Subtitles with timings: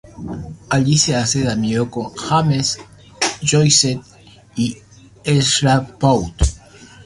[0.69, 2.75] Allí se hace amigo de James
[3.43, 4.01] Joyce
[4.55, 4.75] y
[5.23, 6.33] Ezra Pound.